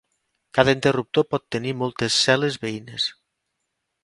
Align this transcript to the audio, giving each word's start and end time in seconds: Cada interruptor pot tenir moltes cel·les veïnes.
Cada 0.57 0.73
interruptor 0.77 1.27
pot 1.33 1.45
tenir 1.57 1.75
moltes 1.83 2.19
cel·les 2.25 2.61
veïnes. 2.65 3.11